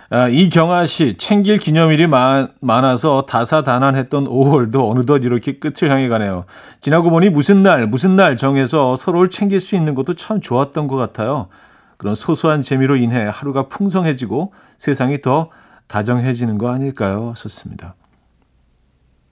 아, 0.10 0.30
이경아 0.30 0.86
씨, 0.86 1.18
챙길 1.18 1.58
기념일이 1.58 2.08
많, 2.08 2.54
많아서 2.62 3.26
다사다난했던 3.28 4.26
5월도 4.26 4.90
어느덧 4.90 5.26
이렇게 5.26 5.60
끝을 5.60 5.92
향해 5.92 6.08
가네요. 6.08 6.46
지나고 6.80 7.10
보니 7.10 7.30
무슨 7.30 7.62
날, 7.62 7.88
무슨 7.88 8.16
날 8.16 8.38
정해서 8.38 8.96
서로를 8.96 9.30
챙길 9.30 9.60
수 9.60 9.76
있는 9.76 9.96
것도 9.96 10.14
참 10.14 10.40
좋았던 10.40 10.88
것 10.88 10.96
같아요. 10.96 11.50
그런 11.98 12.16
소소한 12.16 12.62
재미로 12.62 12.96
인해 12.96 13.26
하루가 13.26 13.68
풍성해지고 13.68 14.54
세상이 14.78 15.20
더 15.20 15.50
다정해지는 15.88 16.58
거 16.58 16.72
아닐까요? 16.72 17.34
썼습니다. 17.36 17.96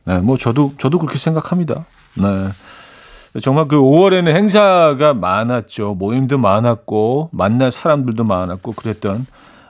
네, 0.05 0.19
뭐 0.19 0.37
저도 0.37 0.73
저도 0.77 0.99
그렇게 0.99 1.17
생각합니다. 1.17 1.85
네. 2.15 2.49
정말 3.41 3.67
그 3.67 3.77
5월에는 3.77 4.33
행사가 4.33 5.13
많았죠. 5.13 5.95
모임도 5.95 6.37
많았고 6.37 7.29
만날 7.33 7.71
사람들도 7.71 8.23
많았고 8.23 8.71
그랬던 8.73 9.25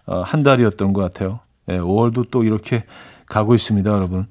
어, 0.06 0.22
한 0.22 0.44
달이었던 0.44 0.94
것 0.94 1.02
같아요. 1.02 1.40
네, 1.66 1.80
5월도 1.80 2.30
또 2.30 2.44
이렇게 2.44 2.84
가고 3.26 3.56
있습니다, 3.56 3.90
여러분. 3.90 4.28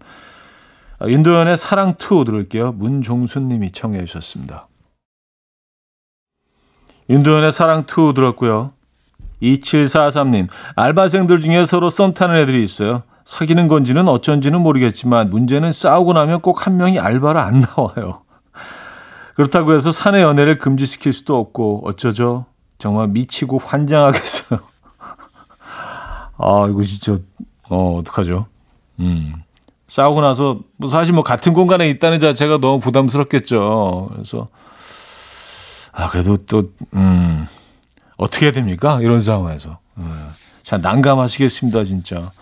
아, 1.01 1.09
윤도현의 1.09 1.59
사랑 1.59 1.94
Two 1.98 2.24
들을게요. 2.25 2.73
문종순 2.73 3.49
님이 3.49 3.73
청해 3.73 4.05
주셨습니다. 4.05 4.68
윤도현의 7.09 7.50
사랑 7.51 7.85
Two 7.85 8.14
들었고요. 8.14 8.73
2743님, 9.42 10.49
알바생들 10.77 11.40
중에 11.40 11.64
서로 11.64 11.90
썸 11.90 12.14
타는 12.14 12.37
애들이 12.37 12.62
있어요. 12.62 13.03
사귀는 13.25 13.68
건지는 13.68 14.09
어쩐지는 14.09 14.61
모르겠지만 14.61 15.31
문제는 15.31 15.73
싸우고 15.73 16.12
나면 16.12 16.40
꼭 16.40 16.66
한 16.66 16.77
명이 16.77 17.01
알바를 17.01 17.40
안 17.40 17.61
나와요. 17.61 18.23
그렇다고 19.35 19.75
해서 19.75 19.92
사내 19.92 20.23
연애를 20.23 20.59
금지시킬 20.59 21.12
수도 21.12 21.37
없고 21.37 21.83
어쩌죠? 21.85 22.47
정말 22.79 23.09
미치고 23.09 23.59
환장하겠어요. 23.59 24.61
아, 26.38 26.66
이거 26.70 26.83
진짜 26.83 27.18
어, 27.68 27.99
어떡하죠? 27.99 28.47
음. 29.01 29.35
싸우고 29.87 30.20
나서 30.20 30.61
뭐 30.77 30.88
사실 30.88 31.14
뭐 31.14 31.23
같은 31.23 31.53
공간에 31.53 31.88
있다는 31.90 32.20
자체가 32.20 32.59
너무 32.59 32.81
부담스럽겠죠. 32.81 34.11
그래서 34.12 34.49
아, 35.92 36.11
그래도 36.11 36.37
또 36.37 36.73
음. 36.94 37.47
어떻게 38.16 38.47
해야 38.47 38.53
됩니까? 38.53 38.99
이런 39.01 39.20
상황에서. 39.20 39.79
자, 40.62 40.79
난감하시겠습니다, 40.79 41.85
진짜. 41.85 42.33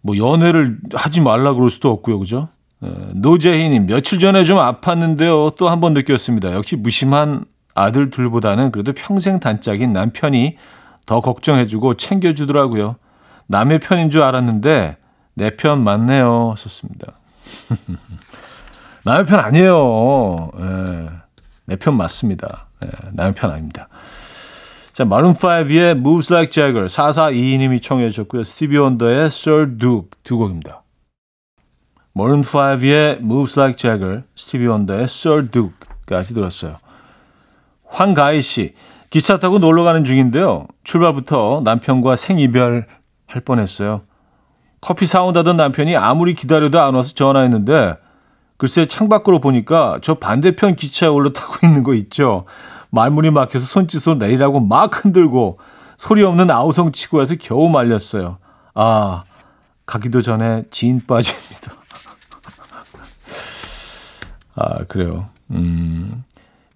뭐, 0.00 0.16
연애를 0.16 0.78
하지 0.94 1.20
말라 1.20 1.54
그럴 1.54 1.70
수도 1.70 1.90
없고요, 1.90 2.18
그죠? 2.18 2.48
노재희님, 2.80 3.86
며칠 3.86 4.18
전에 4.18 4.44
좀 4.44 4.58
아팠는데요. 4.58 5.56
또 5.56 5.68
한 5.68 5.80
번 5.80 5.94
느꼈습니다. 5.94 6.52
역시 6.54 6.76
무심한 6.76 7.44
아들 7.74 8.10
둘보다는 8.10 8.70
그래도 8.72 8.92
평생 8.92 9.40
단짝인 9.40 9.92
남편이 9.92 10.56
더 11.06 11.20
걱정해주고 11.20 11.94
챙겨주더라고요. 11.96 12.96
남의 13.48 13.80
편인 13.80 14.10
줄 14.10 14.22
알았는데 14.22 14.96
내 15.34 15.50
편 15.56 15.82
맞네요. 15.82 16.54
썼습니다. 16.58 17.14
남의 19.04 19.24
편 19.26 19.40
아니에요. 19.40 20.50
예, 20.60 21.06
내편 21.66 21.96
맞습니다. 21.96 22.66
예, 22.84 22.90
남의 23.12 23.34
편 23.34 23.50
아닙니다. 23.50 23.88
자, 24.92 25.04
마룬5의 25.04 25.92
Moves 25.98 26.32
Like 26.32 26.50
Jagger 26.50 26.86
4422님이 26.86 27.80
청해 27.80 28.10
주셨고요. 28.10 28.42
스티비 28.42 28.76
원더의 28.76 29.26
Sir 29.26 29.78
Duke 29.78 30.10
두 30.24 30.36
곡입니다. 30.38 30.82
마룬5의 32.18 33.20
Moves 33.20 33.58
Like 33.58 33.76
Jagger, 33.76 34.24
스티비 34.34 34.66
원더의 34.66 35.02
Sir 35.04 35.50
Duke까지 35.50 36.34
들었어요. 36.34 36.76
황가희 37.86 38.42
씨, 38.42 38.74
기차 39.08 39.38
타고 39.38 39.58
놀러 39.58 39.84
가는 39.84 40.04
중인데요. 40.04 40.66
출발부터 40.82 41.62
남편과 41.64 42.16
생이별 42.16 42.86
할 43.26 43.40
뻔했어요. 43.42 44.02
커피 44.80 45.06
사온다던 45.06 45.56
남편이 45.56 45.96
아무리 45.96 46.34
기다려도 46.34 46.80
안 46.80 46.94
와서 46.94 47.14
전화했는데 47.14 47.96
글쎄 48.56 48.86
창밖으로 48.86 49.40
보니까 49.40 50.00
저 50.02 50.14
반대편 50.14 50.74
기차에 50.74 51.08
올라타고 51.08 51.66
있는 51.66 51.84
거 51.84 51.94
있죠. 51.94 52.46
말문이 52.90 53.30
막혀서 53.30 53.64
손짓으로 53.64 54.16
내리라고 54.16 54.60
막 54.60 55.04
흔들고 55.04 55.58
소리 55.96 56.24
없는 56.24 56.50
아우성 56.50 56.92
치고 56.92 57.22
해서 57.22 57.36
겨우 57.40 57.68
말렸어요. 57.68 58.38
아, 58.74 59.24
가기도 59.86 60.20
전에 60.20 60.64
진 60.70 61.00
빠집니다. 61.06 61.77
아, 64.58 64.84
그래요. 64.88 65.26
음. 65.52 66.24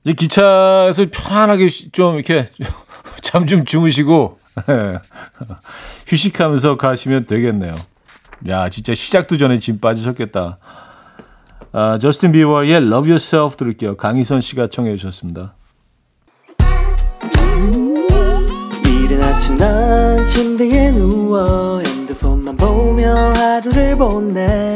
이제 0.04 0.12
기차에서 0.14 1.06
편안하게 1.10 1.68
좀 1.92 2.14
이렇게 2.16 2.46
잠 3.22 3.46
좀 3.46 3.64
주무시고 3.64 4.38
휴식하면서 6.06 6.76
가시면 6.76 7.26
되겠네요. 7.26 7.76
야, 8.48 8.68
진짜 8.68 8.94
시작도 8.94 9.36
전에 9.36 9.58
진 9.58 9.80
빠지셨겠다. 9.80 10.58
아, 11.72 11.98
저스틴 11.98 12.32
비버의 12.32 12.72
Love 12.72 13.10
Yourself 13.10 13.56
들을게요. 13.56 13.96
강희선 13.96 14.40
씨가 14.40 14.66
청해 14.68 14.96
주셨습니다. 14.96 15.54
침대에 20.26 20.90
누워 20.92 21.80
핸드폰만 21.80 22.56
보며 22.56 23.32
하루를 23.34 23.96
보내 23.96 24.71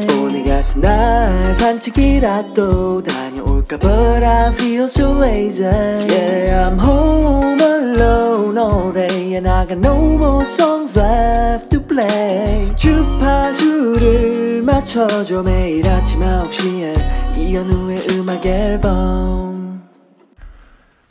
산책이라도 1.56 3.02
다녀올까 3.02 3.78
But 3.78 4.22
I 4.24 4.52
feel 4.52 4.84
so 4.84 5.18
lazy 5.18 5.64
Yeah 5.64 6.68
I'm 6.68 6.78
home 6.78 7.60
alone 7.60 8.58
all 8.58 8.92
day 8.92 9.34
And 9.36 9.48
I 9.48 9.66
got 9.66 9.78
no 9.78 9.96
more 9.96 10.44
songs 10.44 10.98
left 10.98 11.70
to 11.70 11.80
play 11.82 12.76
주파수를 12.76 14.62
맞춰줘 14.62 15.42
매일 15.42 15.88
아침 15.88 16.20
9시에 16.20 17.36
이현우의 17.38 18.06
음악 18.18 18.44
앨범 18.44 19.82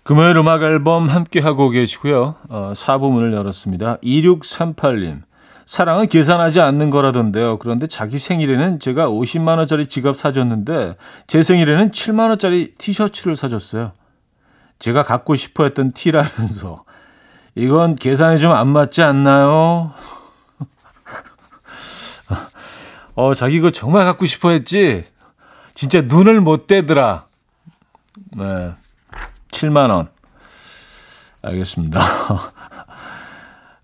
금요일 0.04 0.38
음악 0.38 0.62
앨범 0.62 1.08
함께 1.10 1.40
하고 1.40 1.70
계시고요. 1.72 2.36
어, 2.50 2.74
4부 2.76 3.10
문을 3.12 3.34
열었습니다. 3.34 3.98
2638님. 4.04 5.24
사랑은 5.66 6.08
계산하지 6.08 6.62
않는 6.62 6.92
거라던데요. 6.92 7.58
그런데 7.58 7.88
자기 7.88 8.20
생일에는 8.20 8.80
제가 8.80 9.10
50만 9.10 9.58
원짜리 9.58 9.88
지갑 9.88 10.16
사줬는데 10.16 10.96
제 11.28 11.44
생일에는 11.44 11.92
7만 11.92 12.30
원짜리 12.30 12.74
티셔츠를 12.78 13.36
사줬어요. 13.36 13.92
제가 14.78 15.04
갖고 15.04 15.36
싶어 15.36 15.64
했던 15.64 15.92
티라면서 15.92 16.84
이건 17.56 17.96
계산이 17.96 18.38
좀 18.40 18.52
안 18.52 18.68
맞지 18.68 19.02
않나요? 19.02 19.94
어, 23.16 23.34
자기 23.34 23.56
이거 23.56 23.72
정말 23.72 24.06
갖고 24.06 24.26
싶어 24.26 24.52
했지? 24.52 25.04
진짜 25.74 26.02
눈을 26.02 26.42
못 26.42 26.68
떼더라. 26.68 27.26
네. 28.38 28.74
7만 29.52 29.90
원. 29.90 30.10
알겠습니다. 31.42 32.02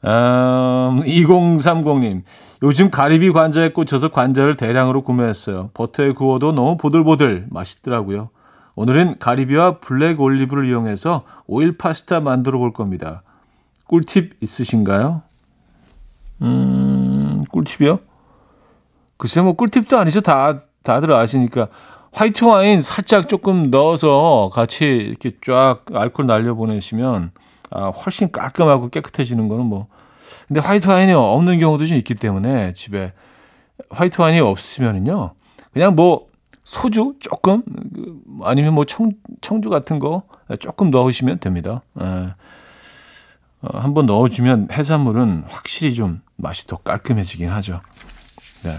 음, 0.03 1.03
2030님. 1.03 2.23
요즘 2.63 2.91
가리비 2.91 3.31
관자에 3.31 3.69
꽂혀서 3.69 4.09
관자를 4.09 4.55
대량으로 4.55 5.03
구매했어요. 5.03 5.69
버터에 5.73 6.13
구워도 6.13 6.51
너무 6.53 6.77
보들보들 6.77 7.47
맛있더라고요. 7.49 8.29
오늘은 8.75 9.19
가리비와 9.19 9.79
블랙 9.79 10.21
올리브를 10.21 10.67
이용해서 10.69 11.23
오일 11.45 11.77
파스타 11.77 12.19
만들어 12.19 12.57
볼 12.57 12.73
겁니다. 12.73 13.23
꿀팁 13.85 14.37
있으신가요? 14.41 15.21
음, 16.41 17.43
꿀팁이요? 17.51 17.99
글쎄 19.17 19.41
뭐 19.41 19.53
꿀팁도 19.53 19.97
아니죠. 19.97 20.21
다 20.21 20.59
다들 20.83 21.13
아시니까 21.13 21.67
화이트 22.13 22.43
와인 22.43 22.81
살짝 22.81 23.27
조금 23.27 23.69
넣어서 23.69 24.49
같이 24.51 24.85
이렇게 24.85 25.31
쫙 25.41 25.81
알코올 25.93 26.25
날려 26.25 26.55
보내시면 26.55 27.31
아, 27.71 27.89
훨씬 27.89 28.31
깔끔하고 28.31 28.89
깨끗해지는 28.89 29.47
거는 29.47 29.65
뭐 29.65 29.87
근데 30.47 30.59
화이트 30.59 30.87
와인이 30.87 31.13
없는 31.13 31.59
경우도 31.59 31.85
좀 31.85 31.97
있기 31.97 32.15
때문에 32.15 32.73
집에 32.73 33.13
화이트 33.89 34.21
와인이 34.21 34.39
없으면은요 34.41 35.33
그냥 35.73 35.95
뭐 35.95 36.27
소주 36.63 37.15
조금 37.19 37.63
아니면 38.43 38.73
뭐 38.73 38.85
청, 38.85 39.11
청주 39.41 39.69
같은 39.69 39.99
거 39.99 40.23
조금 40.59 40.91
넣으시면 40.91 41.39
됩니다. 41.39 41.81
예. 41.99 42.33
어, 43.63 43.77
한번 43.77 44.05
넣어주면 44.05 44.69
해산물은 44.71 45.45
확실히 45.47 45.93
좀 45.93 46.21
맛이 46.35 46.67
더 46.67 46.77
깔끔해지긴 46.77 47.49
하죠. 47.49 47.81
네. 48.63 48.77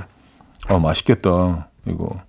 어, 0.69 0.79
맛있겠다. 0.79 1.69
이거. 1.87 2.21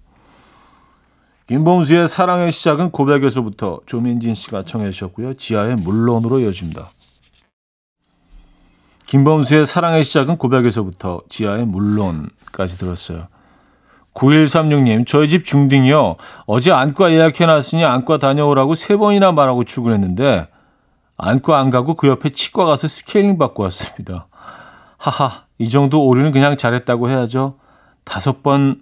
김범수의 1.53 2.07
사랑의 2.07 2.51
시작은 2.51 2.89
고백에서부터 2.89 3.81
조민진 3.85 4.33
씨가 4.33 4.63
청해 4.63 4.89
주셨고요. 4.89 5.35
지하의 5.35 5.75
물론으로 5.75 6.39
이어집니다. 6.39 6.89
김범수의 9.05 9.67
사랑의 9.67 10.03
시작은 10.03 10.37
고백에서부터 10.39 11.21
지하의 11.29 11.67
물론까지 11.67 12.79
들었어요. 12.79 13.27
9136님, 14.15 15.05
저희 15.05 15.29
집 15.29 15.45
중딩이요. 15.45 16.15
어제 16.47 16.71
안과 16.71 17.11
예약해놨으니 17.11 17.85
안과 17.85 18.17
다녀오라고 18.17 18.73
세 18.73 18.97
번이나 18.97 19.31
말하고 19.31 19.63
출근했는데, 19.63 20.47
안과 21.17 21.59
안 21.59 21.69
가고 21.69 21.93
그 21.93 22.07
옆에 22.07 22.31
치과 22.31 22.65
가서 22.65 22.87
스케일링 22.87 23.37
받고 23.37 23.61
왔습니다. 23.61 24.25
하하, 24.97 25.43
이 25.59 25.69
정도 25.69 26.03
오류는 26.03 26.31
그냥 26.31 26.57
잘했다고 26.57 27.11
해야죠. 27.11 27.59
다섯 28.05 28.41
번 28.41 28.81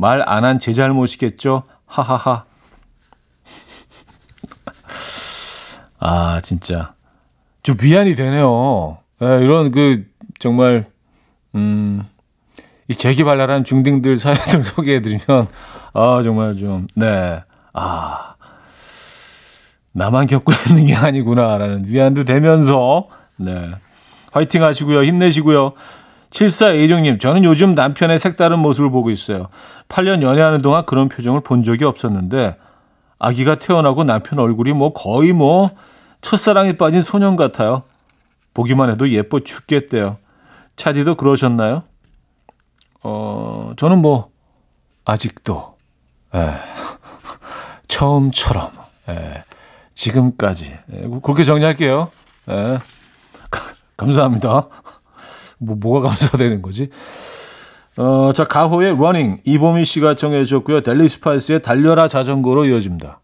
말 0.00 0.22
안 0.26 0.44
한 0.44 0.58
제 0.58 0.72
잘못이겠죠. 0.72 1.64
하하하. 1.90 2.44
아, 5.98 6.40
진짜. 6.42 6.94
좀 7.62 7.76
미안이 7.82 8.14
되네요. 8.14 8.98
네, 9.18 9.26
이런 9.42 9.70
그, 9.72 10.06
정말, 10.38 10.86
음, 11.54 12.02
이 12.88 12.94
재기발랄한 12.94 13.64
중딩들 13.64 14.16
사연을 14.16 14.64
소개해드리면, 14.64 15.48
아, 15.92 16.20
정말 16.22 16.54
좀, 16.54 16.86
네. 16.94 17.42
아, 17.74 18.34
나만 19.92 20.28
겪고 20.28 20.52
있는 20.68 20.86
게 20.86 20.94
아니구나라는 20.94 21.84
위안도 21.86 22.24
되면서, 22.24 23.08
네. 23.36 23.72
화이팅 24.32 24.62
하시고요. 24.62 25.02
힘내시고요. 25.02 25.72
7416님, 26.30 27.20
저는 27.20 27.44
요즘 27.44 27.74
남편의 27.74 28.18
색다른 28.18 28.60
모습을 28.60 28.90
보고 28.90 29.10
있어요. 29.10 29.48
8년 29.88 30.22
연애하는 30.22 30.62
동안 30.62 30.86
그런 30.86 31.08
표정을 31.08 31.40
본 31.40 31.64
적이 31.64 31.84
없었는데, 31.84 32.56
아기가 33.18 33.58
태어나고 33.58 34.04
남편 34.04 34.38
얼굴이 34.38 34.72
뭐 34.72 34.92
거의 34.92 35.32
뭐 35.32 35.70
첫사랑에 36.20 36.76
빠진 36.76 37.00
소년 37.02 37.36
같아요. 37.36 37.82
보기만 38.54 38.90
해도 38.90 39.10
예뻐 39.10 39.40
죽겠대요. 39.40 40.16
차디도 40.76 41.16
그러셨나요? 41.16 41.82
어, 43.02 43.72
저는 43.76 43.98
뭐, 43.98 44.30
아직도, 45.04 45.76
에, 46.34 46.54
처음처럼, 47.88 48.70
에, 49.08 49.44
지금까지. 49.94 50.78
에, 50.92 51.08
그렇게 51.22 51.44
정리할게요. 51.44 52.10
에, 52.48 52.78
감사합니다. 53.96 54.68
뭐, 55.60 55.76
뭐가 55.78 56.08
감사되는 56.08 56.62
거지? 56.62 56.88
어, 57.96 58.32
자, 58.34 58.44
가호의 58.44 58.96
Running, 58.96 59.40
이보미 59.44 59.84
씨가 59.84 60.16
청해 60.16 60.44
주셨고요. 60.44 60.80
델리 60.82 61.08
스파이스의 61.08 61.62
달려라 61.62 62.08
자전거로 62.08 62.64
이어집니다. 62.64 63.20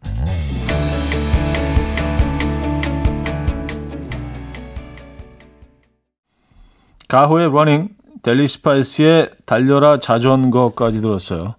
가호의 7.08 7.50
Running, 7.52 7.88
델리 8.22 8.48
스파이스의 8.48 9.30
달려라 9.46 9.98
자전거까지 9.98 11.00
들었어요. 11.00 11.54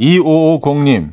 2550님, 0.00 1.12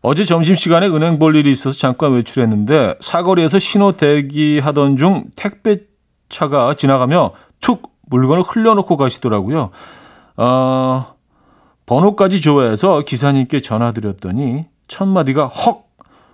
어제 0.00 0.24
점심시간에 0.24 0.88
은행 0.88 1.18
볼 1.18 1.36
일이 1.36 1.50
있어서 1.50 1.78
잠깐 1.78 2.12
외출했는데 2.12 2.96
사거리에서 3.00 3.58
신호 3.58 3.92
대기하던 3.92 4.96
중 4.96 5.24
택배차가 5.36 6.74
지나가며 6.74 7.32
툭 7.60 7.92
물건을 8.06 8.42
흘려놓고 8.42 8.96
가시더라고요. 8.96 9.70
어, 10.36 11.14
번호까지 11.86 12.40
조회해서 12.40 13.02
기사님께 13.02 13.60
전화드렸더니 13.60 14.66
첫 14.88 15.06
마디가 15.06 15.48
헉 15.48 15.86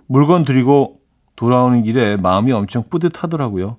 물건 0.07 0.45
드리고 0.45 0.99
돌아오는 1.35 1.83
길에 1.83 2.15
마음이 2.17 2.51
엄청 2.51 2.83
뿌듯하더라고요. 2.89 3.77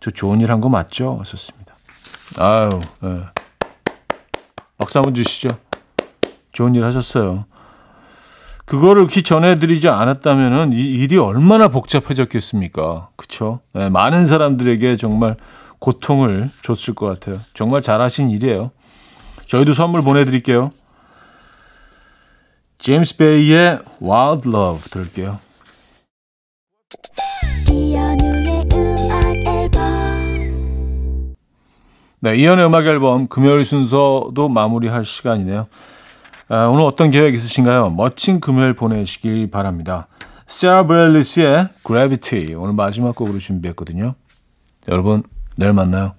저 0.00 0.10
좋은 0.10 0.40
일 0.40 0.50
한 0.50 0.60
거 0.60 0.68
맞죠? 0.68 1.22
썼습니다. 1.24 1.74
아유, 2.38 2.68
네. 3.00 3.22
박수 4.78 4.98
한번 4.98 5.14
주시죠. 5.14 5.48
좋은 6.52 6.74
일 6.74 6.84
하셨어요. 6.84 7.44
그거를 8.66 9.02
이렇게 9.02 9.22
전해드리지 9.22 9.88
않았다면은 9.88 10.72
이 10.72 10.76
일이 10.76 11.16
얼마나 11.16 11.68
복잡해졌겠습니까? 11.68 13.10
그쵸? 13.16 13.60
네, 13.72 13.88
많은 13.88 14.26
사람들에게 14.26 14.96
정말 14.96 15.36
고통을 15.78 16.50
줬을 16.62 16.94
것 16.94 17.06
같아요. 17.06 17.40
정말 17.54 17.80
잘하신 17.80 18.30
일이에요. 18.30 18.72
저희도 19.46 19.72
선물 19.72 20.02
보내드릴게요. 20.02 20.70
제임스 22.78 23.16
베이의 23.16 23.80
Wild 24.02 24.48
Love 24.48 24.90
들을게요. 24.90 25.38
네, 32.18 32.36
이현우의 32.36 32.66
음악 32.66 32.86
앨범 32.86 33.28
금요일 33.28 33.64
순서도 33.64 34.48
마무리할 34.48 35.04
시간이네요. 35.04 35.68
아, 36.48 36.66
오늘 36.66 36.84
어떤 36.84 37.10
계획 37.10 37.34
있으신가요? 37.34 37.90
멋진 37.90 38.38
금요일 38.38 38.72
보내시길 38.74 39.50
바랍니다. 39.50 40.06
사라 40.46 40.86
바렐리스의 40.86 41.70
Gravity 41.84 42.54
오늘 42.54 42.74
마지막 42.74 43.16
곡으로 43.16 43.40
준비했거든요. 43.40 44.14
여러분 44.88 45.24
내일 45.56 45.72
만나요. 45.72 46.12